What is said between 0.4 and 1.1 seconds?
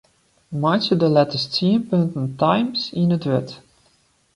Meitsje de